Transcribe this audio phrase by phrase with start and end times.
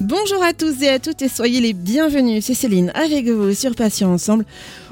[0.00, 2.44] Bonjour à tous et à toutes et soyez les bienvenus.
[2.44, 4.44] C'est Céline avec vous sur Patients Ensemble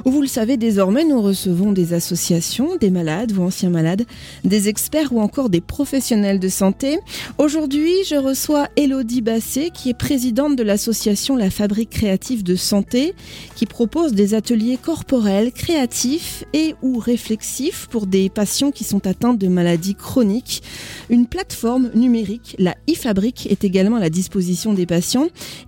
[0.04, 4.04] vous le savez désormais nous recevons des associations, des malades ou anciens malades,
[4.44, 6.99] des experts ou encore des professionnels de santé.
[7.38, 13.14] Aujourd'hui je reçois Elodie Basset qui est présidente de l'association La Fabrique Créative de Santé
[13.54, 19.34] qui propose des ateliers corporels, créatifs et ou réflexifs pour des patients qui sont atteints
[19.34, 20.62] de maladies chroniques.
[21.10, 24.91] Une plateforme numérique, la e-Fabrique, est également à la disposition des patients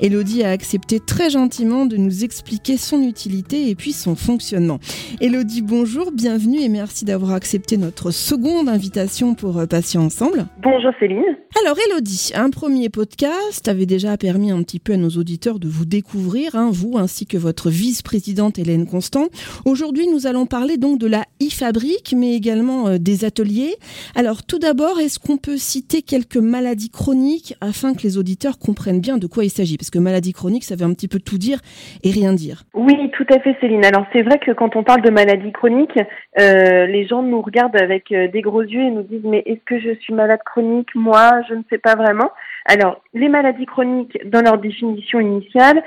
[0.00, 4.80] Elodie a accepté très gentiment de nous expliquer son utilité et puis son fonctionnement.
[5.20, 10.46] Elodie, bonjour, bienvenue et merci d'avoir accepté notre seconde invitation pour euh, Patients Ensemble.
[10.62, 11.22] Bonjour Céline.
[11.62, 15.68] Alors Elodie, un premier podcast avait déjà permis un petit peu à nos auditeurs de
[15.68, 19.28] vous découvrir, hein, vous ainsi que votre vice-présidente Hélène Constant.
[19.64, 23.76] Aujourd'hui, nous allons parler donc de la e-fabrique, mais également euh, des ateliers.
[24.14, 29.00] Alors tout d'abord, est-ce qu'on peut citer quelques maladies chroniques afin que les auditeurs comprennent
[29.00, 31.38] bien de quoi il s'agit Parce que maladie chronique, ça veut un petit peu tout
[31.38, 31.58] dire
[32.02, 32.64] et rien dire.
[32.74, 33.84] Oui, tout à fait Céline.
[33.84, 35.98] Alors c'est vrai que quand on parle de maladie chronique,
[36.40, 39.64] euh, les gens nous regardent avec euh, des gros yeux et nous disent mais est-ce
[39.64, 42.30] que je suis malade chronique Moi, je ne sais pas vraiment.
[42.66, 45.82] Alors, les maladies chroniques, dans leur définition initiale,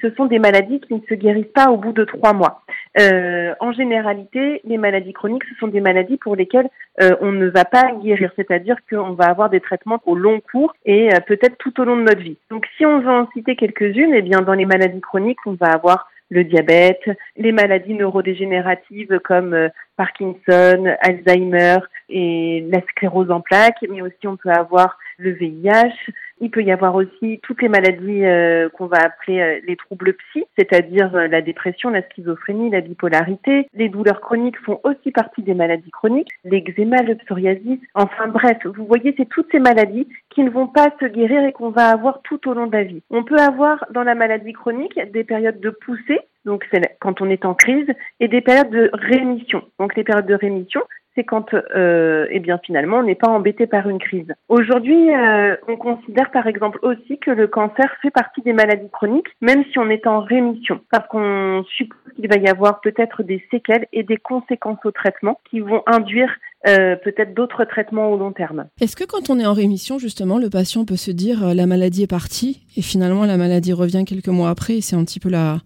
[0.00, 2.62] ce sont des maladies qui ne se guérissent pas au bout de trois mois.
[2.98, 6.68] Euh, en généralité, les maladies chroniques, ce sont des maladies pour lesquelles
[7.02, 10.74] euh, on ne va pas guérir, c'est-à-dire qu'on va avoir des traitements au long cours
[10.84, 12.38] et euh, peut-être tout au long de notre vie.
[12.50, 15.68] Donc, si on veut en citer quelques-unes, eh bien, dans les maladies chroniques, on va
[15.68, 21.78] avoir le diabète, les maladies neurodégénératives comme Parkinson, Alzheimer
[22.10, 26.70] et la sclérose en plaques, mais aussi on peut avoir le VIH, il peut y
[26.70, 31.28] avoir aussi toutes les maladies euh, qu'on va appeler euh, les troubles psy, c'est-à-dire euh,
[31.28, 33.68] la dépression, la schizophrénie, la bipolarité.
[33.74, 37.78] Les douleurs chroniques font aussi partie des maladies chroniques, l'eczéma, le psoriasis.
[37.94, 41.52] Enfin bref, vous voyez, c'est toutes ces maladies qui ne vont pas se guérir et
[41.52, 43.02] qu'on va avoir tout au long de la vie.
[43.10, 47.30] On peut avoir dans la maladie chronique des périodes de poussée, donc c'est quand on
[47.30, 47.88] est en crise,
[48.20, 49.62] et des périodes de rémission.
[49.78, 50.82] Donc les périodes de rémission,
[51.18, 54.32] c'est quand, euh, eh bien, finalement, on n'est pas embêté par une crise.
[54.48, 59.26] Aujourd'hui, euh, on considère par exemple aussi que le cancer fait partie des maladies chroniques,
[59.40, 63.44] même si on est en rémission, parce qu'on suppose qu'il va y avoir peut-être des
[63.50, 66.30] séquelles et des conséquences au traitement qui vont induire
[66.68, 68.66] euh, peut-être d'autres traitements au long terme.
[68.80, 71.66] Est-ce que quand on est en rémission, justement, le patient peut se dire euh, la
[71.66, 75.20] maladie est partie et finalement la maladie revient quelques mois après et c'est un petit
[75.20, 75.58] peu la,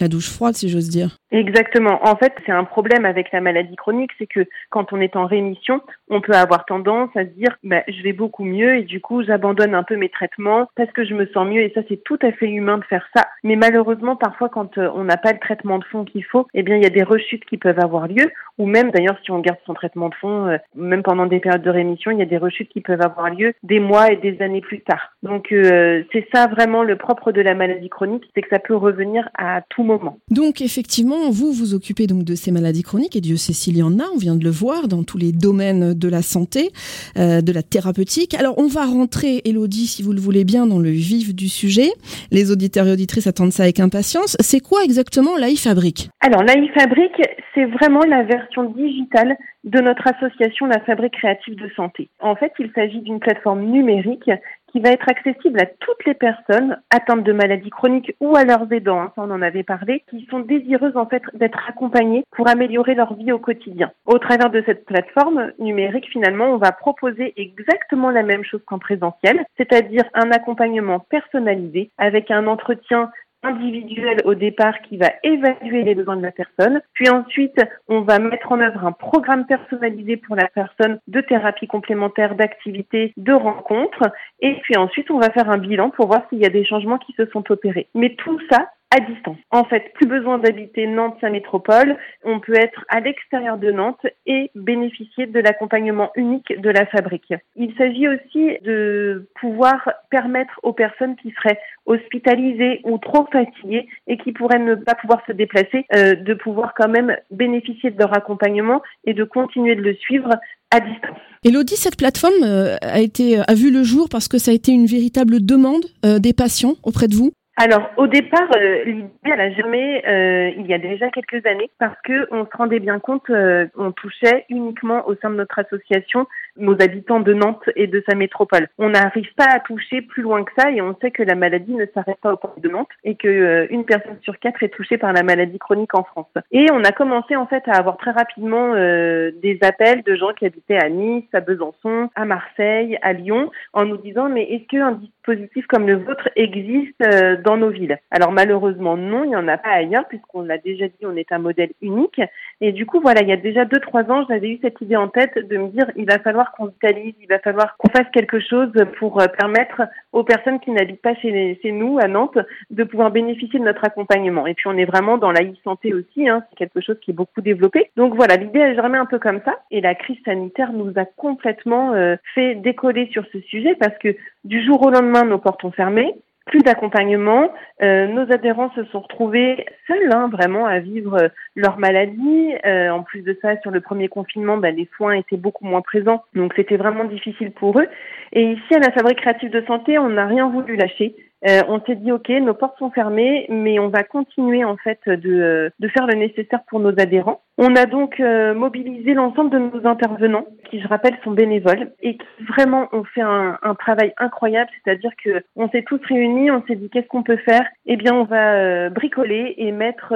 [0.00, 1.19] la douche froide, si j'ose dire?
[1.32, 2.00] Exactement.
[2.02, 5.26] En fait, c'est un problème avec la maladie chronique, c'est que quand on est en
[5.26, 9.00] rémission, on peut avoir tendance à se dire, bah, je vais beaucoup mieux et du
[9.00, 12.02] coup, j'abandonne un peu mes traitements parce que je me sens mieux et ça, c'est
[12.02, 13.28] tout à fait humain de faire ça.
[13.44, 16.62] Mais malheureusement, parfois, quand euh, on n'a pas le traitement de fond qu'il faut, eh
[16.62, 18.30] bien, il y a des rechutes qui peuvent avoir lieu
[18.60, 21.62] ou même, d'ailleurs, si on garde son traitement de fond, euh, même pendant des périodes
[21.62, 24.42] de rémission, il y a des rechutes qui peuvent avoir lieu des mois et des
[24.42, 25.12] années plus tard.
[25.22, 28.76] Donc, euh, c'est ça vraiment le propre de la maladie chronique, c'est que ça peut
[28.76, 30.18] revenir à tout moment.
[30.28, 33.82] Donc, effectivement, vous vous occupez donc de ces maladies chroniques et Dieu sait s'il y
[33.82, 36.70] en a, on vient de le voir dans tous les domaines de la santé,
[37.18, 38.34] euh, de la thérapeutique.
[38.34, 41.90] Alors, on va rentrer, Elodie, si vous le voulez bien, dans le vif du sujet.
[42.30, 44.36] Les auditeurs et auditrices attendent ça avec impatience.
[44.40, 47.20] C'est quoi exactement l'AI-Fabrique Alors, l'AI-Fabrique,
[47.54, 52.08] c'est vraiment la version digitale de notre association La Fabrique Créative de Santé.
[52.20, 54.30] En fait, il s'agit d'une plateforme numérique
[54.72, 58.72] qui va être accessible à toutes les personnes atteintes de maladies chroniques ou à leurs
[58.72, 62.94] aidants, hein, on en avait parlé, qui sont désireuses en fait d'être accompagnées pour améliorer
[62.94, 63.90] leur vie au quotidien.
[64.06, 68.78] Au travers de cette plateforme numérique, finalement, on va proposer exactement la même chose qu'en
[68.78, 73.10] présentiel, c'est-à-dire un accompagnement personnalisé avec un entretien
[73.42, 76.80] individuel au départ qui va évaluer les besoins de la personne.
[76.92, 81.66] Puis ensuite, on va mettre en œuvre un programme personnalisé pour la personne de thérapie
[81.66, 84.10] complémentaire, d'activité, de rencontres.
[84.40, 86.98] Et puis ensuite, on va faire un bilan pour voir s'il y a des changements
[86.98, 87.88] qui se sont opérés.
[87.94, 89.36] Mais tout ça, à distance.
[89.50, 91.96] En fait, plus besoin d'habiter Nantes, sa métropole.
[92.24, 97.32] On peut être à l'extérieur de Nantes et bénéficier de l'accompagnement unique de la fabrique.
[97.54, 104.18] Il s'agit aussi de pouvoir permettre aux personnes qui seraient hospitalisées ou trop fatiguées et
[104.18, 108.16] qui pourraient ne pas pouvoir se déplacer, euh, de pouvoir quand même bénéficier de leur
[108.16, 110.30] accompagnement et de continuer de le suivre
[110.72, 111.18] à distance.
[111.44, 114.72] Elodie, cette plateforme euh, a été a vu le jour parce que ça a été
[114.72, 117.32] une véritable demande euh, des patients auprès de vous.
[117.62, 121.70] Alors au départ, euh, l'idée elle a jamais, euh, il y a déjà quelques années,
[121.78, 125.58] parce que on se rendait bien compte, euh, on touchait uniquement au sein de notre
[125.58, 126.26] association
[126.60, 128.68] nos habitants de Nantes et de sa métropole.
[128.78, 131.74] On n'arrive pas à toucher plus loin que ça et on sait que la maladie
[131.74, 134.68] ne s'arrête pas au port de Nantes et que euh, une personne sur quatre est
[134.68, 136.32] touchée par la maladie chronique en France.
[136.52, 140.32] Et on a commencé en fait à avoir très rapidement euh, des appels de gens
[140.38, 144.66] qui habitaient à Nice, à Besançon, à Marseille, à Lyon, en nous disant mais est-ce
[144.68, 147.98] qu'un dispositif comme le vôtre existe euh, dans nos villes?
[148.10, 151.32] Alors malheureusement non, il n'y en a pas ailleurs puisqu'on l'a déjà dit, on est
[151.32, 152.20] un modèle unique.
[152.60, 154.96] Et du coup voilà, il y a déjà deux trois ans, j'avais eu cette idée
[154.96, 158.08] en tête de me dire il va falloir qu'on vitalise, il va falloir qu'on fasse
[158.12, 159.82] quelque chose pour permettre
[160.12, 162.38] aux personnes qui n'habitent pas chez, chez nous à Nantes
[162.70, 164.46] de pouvoir bénéficier de notre accompagnement.
[164.46, 167.14] Et puis on est vraiment dans la e-santé aussi, hein, c'est quelque chose qui est
[167.14, 167.90] beaucoup développé.
[167.96, 169.58] Donc voilà, l'idée est vraiment un peu comme ça.
[169.70, 174.16] Et la crise sanitaire nous a complètement euh, fait décoller sur ce sujet parce que
[174.44, 176.14] du jour au lendemain, nos portes ont fermé
[176.50, 177.52] plus d'accompagnement.
[177.80, 182.52] Euh, nos adhérents se sont retrouvés seuls, hein, vraiment, à vivre euh, leur maladie.
[182.66, 185.80] Euh, en plus de ça, sur le premier confinement, bah, les soins étaient beaucoup moins
[185.80, 187.86] présents, donc c'était vraiment difficile pour eux.
[188.32, 191.14] Et ici, à la Fabrique créative de santé, on n'a rien voulu lâcher.
[191.48, 195.00] Euh, on s'est dit ok, nos portes sont fermées, mais on va continuer en fait
[195.06, 197.40] de, de faire le nécessaire pour nos adhérents.
[197.56, 202.16] On a donc euh, mobilisé l'ensemble de nos intervenants, qui je rappelle sont bénévoles et
[202.16, 204.70] qui vraiment ont fait un, un travail incroyable.
[204.84, 207.66] C'est-à-dire que on s'est tous réunis, on s'est dit qu'est-ce qu'on peut faire?
[207.86, 210.14] Eh bien, on va euh, bricoler et mettre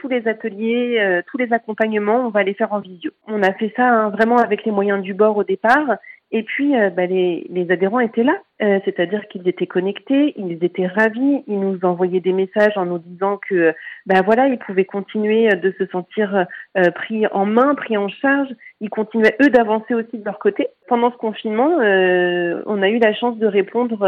[0.00, 3.10] tous les ateliers, tous les accompagnements, on va les faire en visio.
[3.26, 5.96] On a fait ça hein, vraiment avec les moyens du bord au départ.
[6.32, 10.58] Et puis, euh, bah, les, les, adhérents étaient là, euh, c'est-à-dire qu'ils étaient connectés, ils
[10.64, 13.72] étaient ravis, ils nous envoyaient des messages en nous disant que,
[14.06, 16.46] ben voilà, ils pouvaient continuer de se sentir
[16.76, 18.48] euh, pris en main, pris en charge.
[18.80, 20.66] Ils continuaient eux d'avancer aussi de leur côté.
[20.88, 24.04] Pendant ce confinement, on a eu la chance de répondre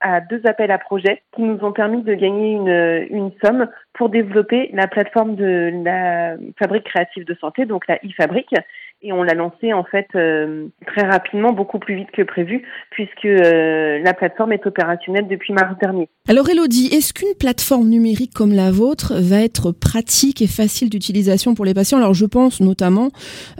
[0.00, 4.10] à deux appels à projets qui nous ont permis de gagner une, une somme pour
[4.10, 8.54] développer la plateforme de la fabrique créative de santé, donc la e-fabrique
[9.02, 13.24] et on l'a lancé en fait euh, très rapidement, beaucoup plus vite que prévu, puisque
[13.24, 16.08] euh, la plateforme est opérationnelle depuis mars dernier.
[16.28, 21.54] Alors Elodie, est-ce qu'une plateforme numérique comme la vôtre va être pratique et facile d'utilisation
[21.54, 21.98] pour les patients?
[21.98, 23.10] Alors je pense notamment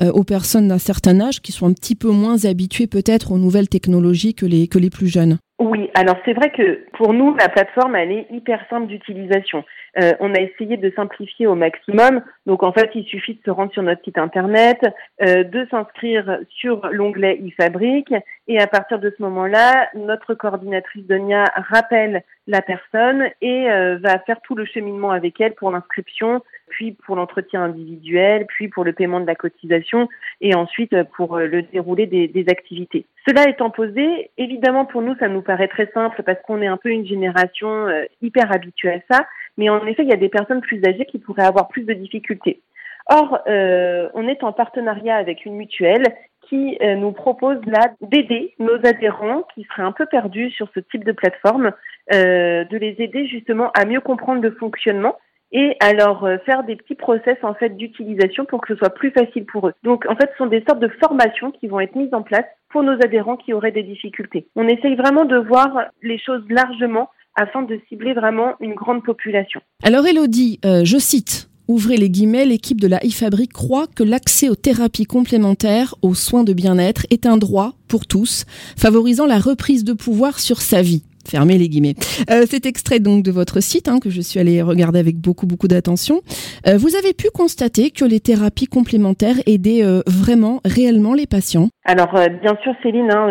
[0.01, 3.39] euh, aux personnes d'un certain âge qui sont un petit peu moins habituées peut-être aux
[3.39, 5.39] nouvelles technologies que les, que les plus jeunes.
[5.59, 9.65] Oui, alors c'est vrai que pour nous, la plateforme, elle est hyper simple d'utilisation.
[9.99, 12.23] Euh, on a essayé de simplifier au maximum.
[12.45, 14.79] Donc en fait, il suffit de se rendre sur notre site internet,
[15.23, 18.13] euh, de s'inscrire sur l'onglet e-fabrique
[18.47, 24.19] et à partir de ce moment-là, notre coordinatrice Donia rappelle la personne et euh, va
[24.21, 28.93] faire tout le cheminement avec elle pour l'inscription, puis pour l'entretien individuel, puis pour le
[28.93, 30.09] paiement de la cotisation
[30.41, 33.07] et ensuite pour le déroulé des, des activités.
[33.27, 36.77] Cela étant posé, évidemment pour nous, ça nous paraît très simple parce qu'on est un
[36.77, 37.87] peu une génération
[38.23, 39.27] hyper habituée à ça.
[39.59, 41.93] Mais en effet, il y a des personnes plus âgées qui pourraient avoir plus de
[41.93, 42.61] difficultés.
[43.09, 46.05] Or, euh, on est en partenariat avec une mutuelle
[46.49, 50.81] qui euh, nous propose là d'aider nos adhérents qui seraient un peu perdus sur ce
[50.81, 51.71] type de plateforme,
[52.13, 55.17] euh, de les aider justement à mieux comprendre le fonctionnement
[55.53, 59.13] et à leur faire des petits process en fait d'utilisation pour que ce soit plus
[59.13, 59.75] facile pour eux.
[59.85, 62.45] Donc en fait, ce sont des sortes de formations qui vont être mises en place
[62.71, 64.49] pour nos adhérents qui auraient des difficultés.
[64.57, 69.61] On essaye vraiment de voir les choses largement afin de cibler vraiment une grande population.
[69.83, 74.49] Alors Elodie, euh, je cite, ouvrez les guillemets, l'équipe de la e-fabrique croit que l'accès
[74.49, 78.45] aux thérapies complémentaires, aux soins de bien-être est un droit pour tous,
[78.77, 81.03] favorisant la reprise de pouvoir sur sa vie.
[81.27, 81.95] Fermez les guillemets.
[82.31, 85.47] Euh, cet extrait donc de votre site hein, que je suis allée regarder avec beaucoup
[85.47, 86.21] beaucoup d'attention.
[86.67, 91.69] Euh, vous avez pu constater que les thérapies complémentaires aidaient euh, vraiment, réellement les patients
[91.85, 93.27] Alors bien sûr Céline, hein,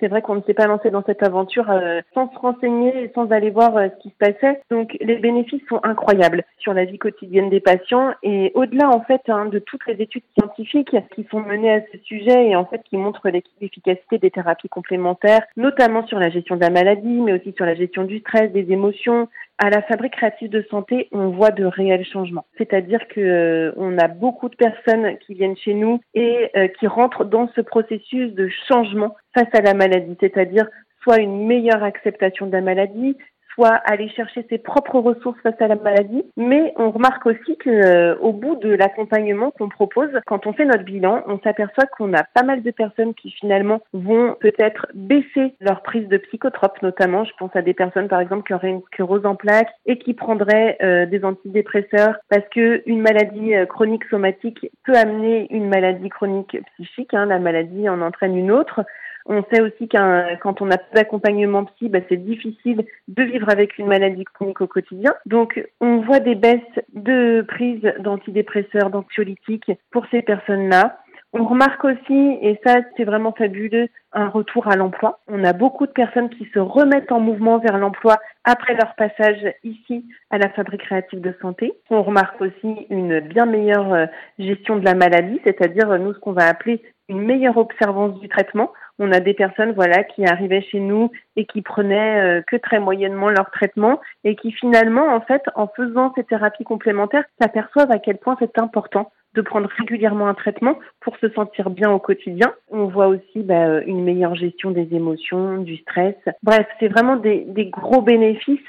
[0.00, 1.66] c'est vrai qu'on ne s'est pas lancé dans cette aventure
[2.14, 4.60] sans se renseigner sans aller voir ce qui se passait.
[4.70, 9.22] Donc les bénéfices sont incroyables sur la vie quotidienne des patients et au-delà en fait
[9.28, 12.82] hein, de toutes les études scientifiques qui sont menées à ce sujet et en fait
[12.88, 13.28] qui montrent
[13.60, 17.74] l'efficacité des thérapies complémentaires, notamment sur la gestion de la maladie mais aussi sur la
[17.74, 19.28] gestion du stress, des émotions.
[19.58, 22.46] À la fabrique créative de santé, on voit de réels changements.
[22.58, 26.86] C'est-à-dire que euh, on a beaucoup de personnes qui viennent chez nous et euh, qui
[26.86, 30.66] rentrent dans ce processus de changement face à la maladie, c'est-à-dire
[31.02, 33.16] soit une meilleure acceptation de la maladie,
[33.54, 36.22] soit aller chercher ses propres ressources face à la maladie.
[36.36, 40.64] Mais on remarque aussi que euh, au bout de l'accompagnement qu'on propose, quand on fait
[40.64, 45.54] notre bilan, on s'aperçoit qu'on a pas mal de personnes qui finalement vont peut-être baisser
[45.60, 47.24] leur prise de psychotropes, notamment.
[47.24, 50.14] Je pense à des personnes par exemple qui auraient une sclérose en plaques et qui
[50.14, 56.08] prendraient euh, des antidépresseurs parce que une maladie euh, chronique somatique peut amener une maladie
[56.08, 57.14] chronique psychique.
[57.14, 58.82] Hein, la maladie en entraîne une autre.
[59.26, 63.48] On sait aussi qu'un quand on n'a pas d'accompagnement psy, bah, c'est difficile de vivre
[63.48, 65.14] avec une maladie chronique au quotidien.
[65.26, 66.60] Donc, on voit des baisses
[66.94, 70.98] de prise d'antidépresseurs, d'anxiolytiques pour ces personnes-là.
[71.34, 75.20] On remarque aussi, et ça c'est vraiment fabuleux, un retour à l'emploi.
[75.28, 79.54] On a beaucoup de personnes qui se remettent en mouvement vers l'emploi après leur passage
[79.64, 81.72] ici à la fabrique créative de santé.
[81.88, 84.06] On remarque aussi une bien meilleure euh,
[84.38, 88.28] gestion de la maladie, c'est-à-dire euh, nous ce qu'on va appeler une meilleure observance du
[88.28, 88.70] traitement.
[88.98, 92.78] On a des personnes voilà qui arrivaient chez nous et qui prenaient euh, que très
[92.78, 97.98] moyennement leur traitement et qui finalement en fait en faisant ces thérapies complémentaires s'aperçoivent à
[97.98, 102.52] quel point c'est important de prendre régulièrement un traitement pour se sentir bien au quotidien.
[102.70, 106.16] On voit aussi bah, euh, une meilleure gestion des émotions, du stress.
[106.42, 108.60] Bref, c'est vraiment des, des, gros bénéfices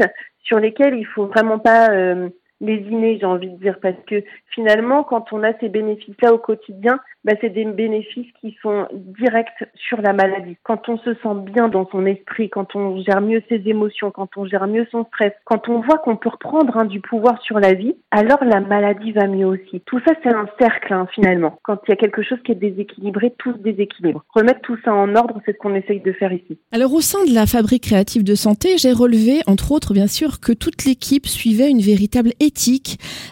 [0.44, 2.30] sur lesquels il faut vraiment pas euh,
[2.64, 7.00] lésiner, j'ai envie de dire, parce que finalement, quand on a ces bénéfices-là au quotidien,
[7.24, 10.58] bah, c'est des bénéfices qui sont directs sur la maladie.
[10.64, 14.30] Quand on se sent bien dans son esprit, quand on gère mieux ses émotions, quand
[14.36, 17.60] on gère mieux son stress, quand on voit qu'on peut reprendre hein, du pouvoir sur
[17.60, 19.82] la vie, alors la maladie va mieux aussi.
[19.86, 21.58] Tout ça, c'est un cercle hein, finalement.
[21.64, 24.24] Quand il y a quelque chose qui est déséquilibré, tout se déséquilibre.
[24.34, 26.58] Remettre tout ça en ordre, c'est ce qu'on essaye de faire ici.
[26.72, 30.40] Alors au sein de la fabrique créative de santé, j'ai relevé, entre autres bien sûr,
[30.40, 32.32] que toute l'équipe suivait une véritable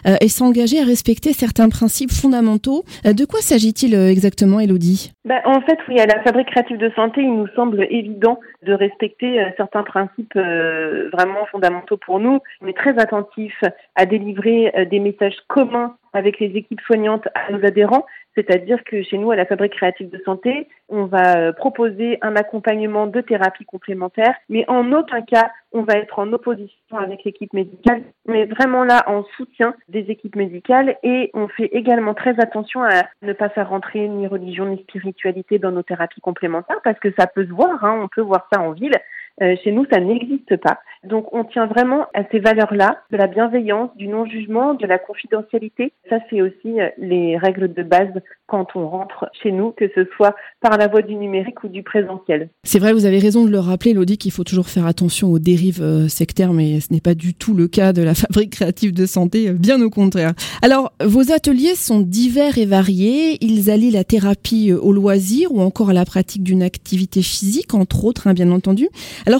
[0.06, 2.84] euh, et s'engageait à respecter certains principes fondamentaux.
[3.06, 5.12] Euh, de quoi s'agit-il euh, exactement, Elodie?
[5.24, 8.72] Bah, En fait, oui, à la fabrique créative de santé, il nous semble évident de
[8.72, 12.38] respecter certains principes vraiment fondamentaux pour nous.
[12.60, 13.52] On est très attentif
[13.96, 19.18] à délivrer des messages communs avec les équipes soignantes à nos adhérents, c'est-à-dire que chez
[19.18, 23.64] nous, à la Fabrique créative de santé, on va euh, proposer un accompagnement de thérapie
[23.64, 28.84] complémentaire, mais en aucun cas, on va être en opposition avec l'équipe médicale, mais vraiment
[28.84, 33.48] là en soutien des équipes médicales et on fait également très attention à ne pas
[33.48, 37.52] faire rentrer ni religion ni spiritualité dans nos thérapies complémentaires parce que ça peut se
[37.52, 38.96] voir, hein, on peut voir ça en ville.
[39.42, 40.78] Euh, chez nous, ça n'existe pas.
[41.04, 45.92] Donc, on tient vraiment à ces valeurs-là, de la bienveillance, du non-jugement, de la confidentialité.
[46.08, 48.12] Ça, c'est aussi euh, les règles de base
[48.46, 51.82] quand on rentre chez nous, que ce soit par la voie du numérique ou du
[51.82, 52.50] présentiel.
[52.62, 55.40] C'est vrai, vous avez raison de le rappeler, Lodi, qu'il faut toujours faire attention aux
[55.40, 58.92] dérives euh, sectaires, mais ce n'est pas du tout le cas de la fabrique créative
[58.92, 60.34] de santé, bien au contraire.
[60.62, 63.38] Alors, vos ateliers sont divers et variés.
[63.40, 68.04] Ils allient la thérapie au loisir ou encore à la pratique d'une activité physique, entre
[68.04, 68.88] autres, hein, bien entendu.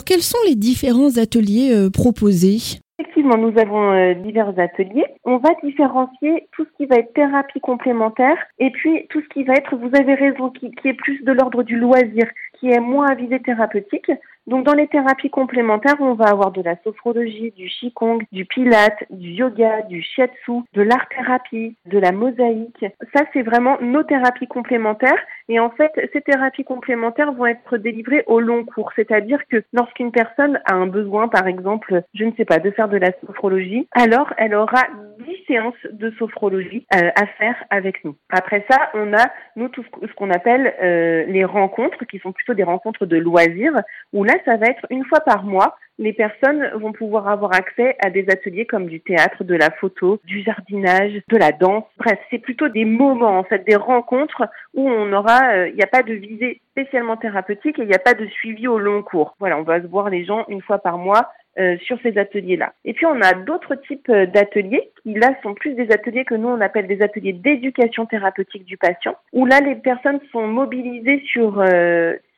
[0.00, 2.80] Quels sont les différents ateliers euh, proposés?
[2.98, 5.06] Effectivement, nous avons euh, divers ateliers.
[5.24, 9.44] On va différencier tout ce qui va être thérapie complémentaire et puis tout ce qui
[9.44, 12.26] va être, vous avez raison, qui, qui est plus de l'ordre du loisir,
[12.58, 14.10] qui est moins à visée thérapeutique.
[14.46, 19.04] Donc dans les thérapies complémentaires, on va avoir de la sophrologie, du qigong, du pilate,
[19.10, 22.84] du yoga, du shiatsu, de l'art thérapie, de la mosaïque.
[23.14, 28.24] Ça c'est vraiment nos thérapies complémentaires et en fait ces thérapies complémentaires vont être délivrées
[28.26, 32.44] au long cours, c'est-à-dire que lorsqu'une personne a un besoin par exemple, je ne sais
[32.44, 34.82] pas, de faire de la sophrologie, alors elle aura
[35.20, 38.16] 10 séances de sophrologie euh, à faire avec nous.
[38.30, 42.54] Après ça, on a nous tout ce qu'on appelle euh, les rencontres qui sont plutôt
[42.54, 43.82] des rencontres de loisirs
[44.12, 45.76] où là ça va être une fois par mois.
[46.02, 50.18] Les personnes vont pouvoir avoir accès à des ateliers comme du théâtre, de la photo,
[50.24, 51.84] du jardinage, de la danse.
[51.96, 54.42] Bref, c'est plutôt des moments, en fait, des rencontres
[54.74, 57.94] où on aura, euh, il n'y a pas de visée spécialement thérapeutique et il n'y
[57.94, 59.36] a pas de suivi au long cours.
[59.38, 61.30] Voilà, on va se voir les gens une fois par mois
[61.60, 62.72] euh, sur ces ateliers-là.
[62.84, 66.34] Et puis on a d'autres types euh, d'ateliers qui là sont plus des ateliers que
[66.34, 71.22] nous on appelle des ateliers d'éducation thérapeutique du patient, où là les personnes sont mobilisées
[71.26, 71.62] sur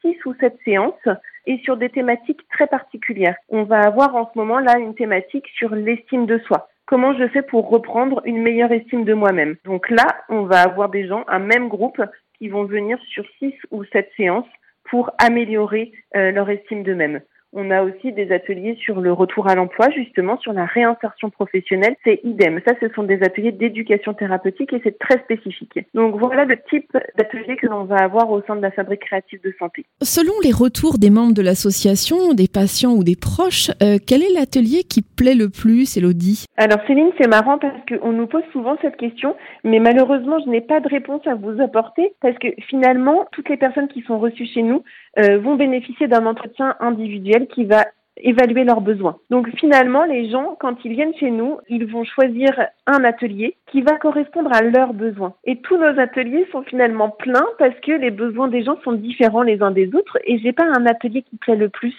[0.04, 1.08] six ou sept séances
[1.46, 3.36] et sur des thématiques très particulières.
[3.48, 6.68] On va avoir en ce moment là une thématique sur l'estime de soi.
[6.86, 9.56] Comment je fais pour reprendre une meilleure estime de moi-même?
[9.64, 12.02] Donc là, on va avoir des gens, un même groupe,
[12.38, 14.48] qui vont venir sur six ou sept séances
[14.90, 17.20] pour améliorer euh, leur estime d'eux-mêmes.
[17.56, 21.94] On a aussi des ateliers sur le retour à l'emploi, justement, sur la réinsertion professionnelle.
[22.02, 22.60] C'est idem.
[22.66, 25.78] Ça, ce sont des ateliers d'éducation thérapeutique et c'est très spécifique.
[25.94, 29.40] Donc voilà le type d'atelier que l'on va avoir au sein de la fabrique créative
[29.44, 29.86] de santé.
[30.02, 34.34] Selon les retours des membres de l'association, des patients ou des proches, euh, quel est
[34.34, 38.76] l'atelier qui plaît le plus, Elodie Alors Céline, c'est marrant parce qu'on nous pose souvent
[38.82, 43.28] cette question, mais malheureusement, je n'ai pas de réponse à vous apporter parce que finalement,
[43.30, 44.82] toutes les personnes qui sont reçues chez nous
[45.20, 47.86] euh, vont bénéficier d'un entretien individuel qui va
[48.16, 49.16] évaluer leurs besoins.
[49.30, 52.50] Donc finalement, les gens, quand ils viennent chez nous, ils vont choisir
[52.86, 55.34] un atelier qui va correspondre à leurs besoins.
[55.44, 59.42] Et tous nos ateliers sont finalement pleins parce que les besoins des gens sont différents
[59.42, 61.96] les uns des autres et j'ai pas un atelier qui plaît le plus.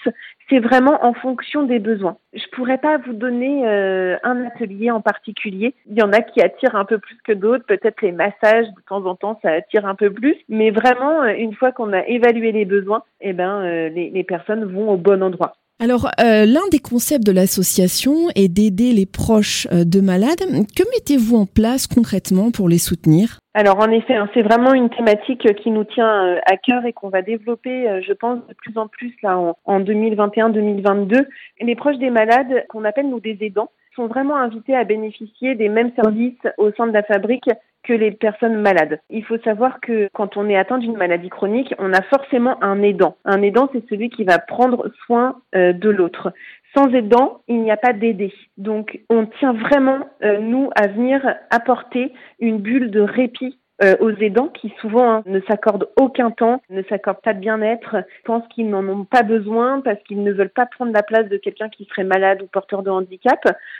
[0.49, 2.17] C'est vraiment en fonction des besoins.
[2.33, 5.73] Je pourrais pas vous donner euh, un atelier en particulier.
[5.89, 7.65] Il y en a qui attirent un peu plus que d'autres.
[7.65, 11.33] Peut-être les massages de temps en temps ça attire un peu plus, mais vraiment euh,
[11.37, 14.97] une fois qu'on a évalué les besoins, eh ben euh, les, les personnes vont au
[14.97, 15.55] bon endroit.
[15.77, 20.39] Alors, euh, l'un des concepts de l'association est d'aider les proches euh, de malades.
[20.75, 23.39] Que mettez-vous en place concrètement pour les soutenir?
[23.55, 26.91] Alors en effet, hein, c'est vraiment une thématique qui nous tient euh, à cœur et
[26.91, 31.25] qu'on va développer, euh, je pense, de plus en plus là en, 2021-2022.
[31.61, 35.69] Les proches des malades, qu'on appelle nous des aidants, sont vraiment invités à bénéficier des
[35.69, 37.49] mêmes services au sein de la fabrique
[37.85, 38.99] que les personnes malades.
[39.09, 42.81] Il faut savoir que quand on est atteint d'une maladie chronique, on a forcément un
[42.81, 43.17] aidant.
[43.25, 46.33] Un aidant, c'est celui qui va prendre soin euh, de l'autre.
[46.75, 48.33] Sans aidant, il n'y a pas d'aidé.
[48.57, 54.11] Donc, on tient vraiment, euh, nous, à venir apporter une bulle de répit euh, aux
[54.11, 58.69] aidants qui souvent hein, ne s'accordent aucun temps, ne s'accordent pas de bien-être, pensent qu'ils
[58.69, 61.85] n'en ont pas besoin parce qu'ils ne veulent pas prendre la place de quelqu'un qui
[61.85, 63.39] serait malade ou porteur de handicap.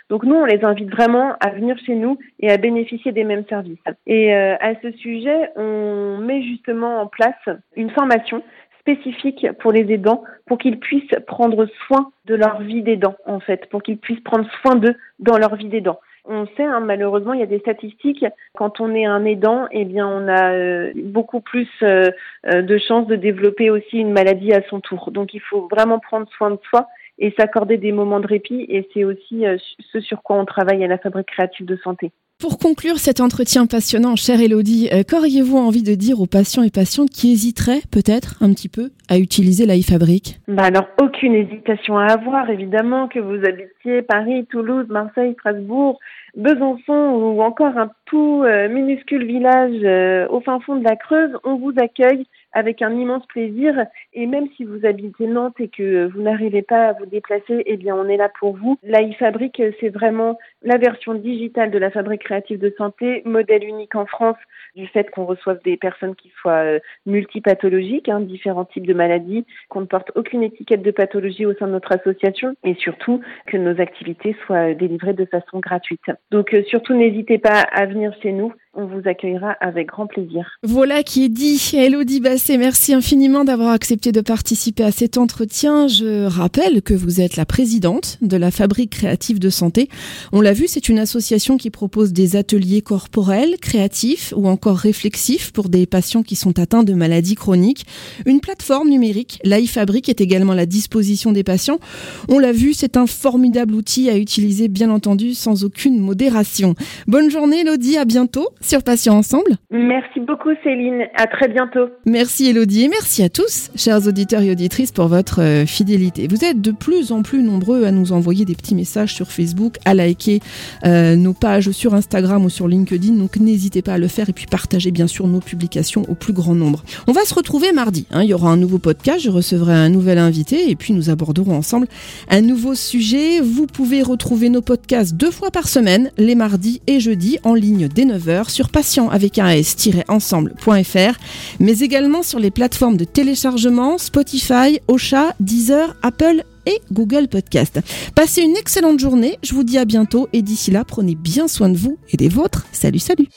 [0.09, 3.45] Donc nous, on les invite vraiment à venir chez nous et à bénéficier des mêmes
[3.47, 3.79] services.
[4.05, 8.43] Et euh, à ce sujet, on met justement en place une formation
[8.81, 13.67] spécifique pour les aidants pour qu'ils puissent prendre soin de leur vie d'aidant en fait,
[13.69, 15.99] pour qu'ils puissent prendre soin d'eux dans leur vie d'aidant.
[16.27, 18.25] On sait, hein, malheureusement, il y a des statistiques.
[18.55, 22.09] Quand on est un aidant, eh bien, on a euh, beaucoup plus euh,
[22.51, 25.11] euh, de chances de développer aussi une maladie à son tour.
[25.11, 26.87] Donc, il faut vraiment prendre soin de soi
[27.19, 28.65] et s'accorder des moments de répit.
[28.69, 29.45] Et c'est aussi
[29.91, 32.11] ce sur quoi on travaille à la Fabrique créative de santé.
[32.39, 37.09] Pour conclure cet entretien passionnant, chère Elodie, qu'auriez-vous envie de dire aux patients et patientes
[37.09, 42.49] qui hésiteraient peut-être un petit peu à utiliser l'iFabrique bah Alors, aucune hésitation à avoir,
[42.49, 45.99] évidemment, que vous habitiez Paris, Toulouse, Marseille, Strasbourg,
[46.35, 51.31] Besançon ou encore un tout euh, minuscule village euh, au fin fond de la Creuse,
[51.45, 52.25] on vous accueille
[52.55, 53.85] avec un immense plaisir.
[54.13, 57.77] Et même si vous habitez Nantes et que vous n'arrivez pas à vous déplacer, eh
[57.77, 58.79] bien, on est là pour vous.
[58.81, 63.95] La e-fabrique, c'est vraiment la version digitale de la fabrique créative de santé, modèle unique
[63.95, 64.37] en France
[64.75, 69.45] du fait qu'on reçoive des personnes qui soient euh, multipathologiques, hein, différents types de maladies,
[69.69, 73.57] qu'on ne porte aucune étiquette de pathologie au sein de notre association et surtout que
[73.57, 76.01] nos activités soient délivrées de façon gratuite.
[76.31, 80.45] Donc euh, surtout n'hésitez pas à venir chez nous on vous accueillera avec grand plaisir.
[80.63, 81.71] Voilà qui est dit.
[81.73, 85.87] Elodie Basset, merci infiniment d'avoir accepté de participer à cet entretien.
[85.87, 89.89] Je rappelle que vous êtes la présidente de la Fabrique créative de santé.
[90.33, 95.51] On l'a vu, c'est une association qui propose des ateliers corporels, créatifs ou encore réflexifs
[95.51, 97.85] pour des patients qui sont atteints de maladies chroniques.
[98.25, 101.79] Une plateforme numérique, l'iFabrique, est également à la disposition des patients.
[102.27, 106.75] On l'a vu, c'est un formidable outil à utiliser, bien entendu, sans aucune modération.
[107.07, 109.57] Bonne journée, Elodie, à bientôt sur Patients Ensemble.
[109.69, 111.87] Merci beaucoup Céline, à très bientôt.
[112.05, 116.27] Merci Elodie et merci à tous, chers auditeurs et auditrices, pour votre euh, fidélité.
[116.27, 119.75] Vous êtes de plus en plus nombreux à nous envoyer des petits messages sur Facebook,
[119.85, 120.39] à liker
[120.85, 124.33] euh, nos pages sur Instagram ou sur LinkedIn, donc n'hésitez pas à le faire et
[124.33, 126.83] puis partagez bien sûr nos publications au plus grand nombre.
[127.07, 128.23] On va se retrouver mardi, hein.
[128.23, 131.55] il y aura un nouveau podcast, je recevrai un nouvel invité et puis nous aborderons
[131.55, 131.87] ensemble
[132.29, 133.41] un nouveau sujet.
[133.41, 137.87] Vous pouvez retrouver nos podcasts deux fois par semaine, les mardis et jeudis, en ligne
[137.87, 141.19] dès 9h sur patient avec un s-ensemble.fr,
[141.59, 147.81] mais également sur les plateformes de téléchargement Spotify, Ocha, Deezer, Apple et Google Podcast.
[148.15, 151.67] Passez une excellente journée, je vous dis à bientôt et d'ici là, prenez bien soin
[151.67, 152.65] de vous et des vôtres.
[152.71, 153.27] Salut, salut.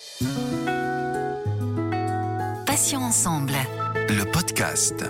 [2.64, 3.54] Patient ensemble.
[4.08, 5.04] Le podcast.